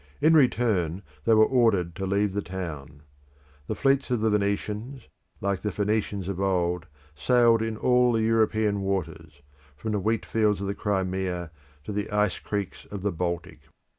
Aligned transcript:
In 0.19 0.33
return 0.33 1.03
they 1.25 1.35
were 1.35 1.45
ordered 1.45 1.93
to 1.97 2.07
leave 2.07 2.33
the 2.33 2.41
town. 2.41 3.03
The 3.67 3.75
fleets 3.75 4.09
of 4.09 4.21
the 4.21 4.31
Venetians, 4.31 5.07
like 5.41 5.59
the 5.59 5.71
Phoenicians 5.71 6.27
of 6.27 6.39
old, 6.39 6.87
sailed 7.15 7.61
in 7.61 7.77
all 7.77 8.13
the 8.13 8.23
European 8.23 8.81
waters, 8.81 9.43
from 9.77 9.91
the 9.91 9.99
wheat 9.99 10.25
fields 10.25 10.59
of 10.59 10.65
the 10.65 10.73
Crimea 10.73 11.51
to 11.83 11.91
the 11.91 12.09
ice 12.09 12.39
creeks 12.39 12.85
of 12.85 13.03
the 13.03 13.11
Baltic. 13.11 13.59